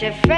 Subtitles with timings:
[0.00, 0.37] your friend.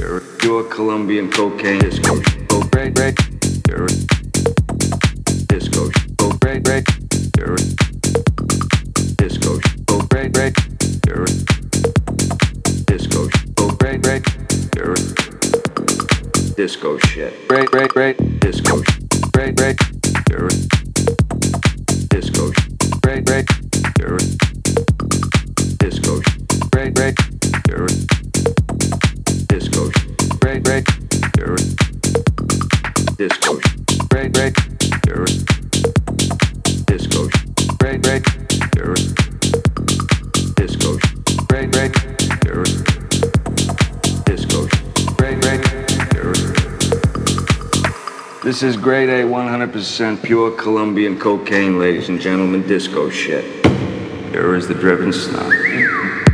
[0.00, 2.22] You're, you're Colombian cocaine disco.
[2.52, 3.16] Oh, break, break.
[3.64, 3.90] break.
[5.46, 5.90] disco.
[6.20, 6.86] Oh, break, break.
[7.34, 7.58] break.
[9.18, 9.60] disco.
[9.90, 10.54] Oh, break, break.
[11.02, 11.26] break.
[12.86, 13.28] disco.
[13.58, 14.24] Oh, break, break.
[14.72, 15.04] break.
[16.56, 17.46] disco shit.
[17.46, 18.16] Break, break, break.
[18.40, 18.82] Disco.
[19.32, 19.76] Break, break.
[20.28, 20.56] break.
[22.08, 22.50] disco.
[23.02, 23.46] Break, break.
[25.78, 26.22] Disco.
[26.70, 27.16] Break, break.
[48.50, 53.64] This is grade A 100% pure Colombian cocaine, ladies and gentlemen, disco shit.
[54.32, 56.29] Here is the driven snob.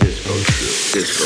[0.00, 1.25] disco shit, disco.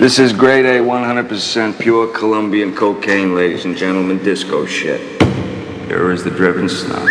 [0.00, 5.22] This is grade A, 100% pure Colombian cocaine, ladies and gentlemen, disco shit.
[5.88, 7.06] Here is the driven snob.